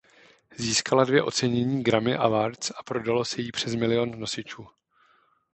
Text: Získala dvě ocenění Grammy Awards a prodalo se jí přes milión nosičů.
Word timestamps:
Získala 0.57 1.03
dvě 1.03 1.23
ocenění 1.23 1.83
Grammy 1.83 2.15
Awards 2.15 2.71
a 2.79 2.83
prodalo 2.83 3.25
se 3.25 3.41
jí 3.41 3.51
přes 3.51 3.75
milión 3.75 4.19
nosičů. 4.19 4.65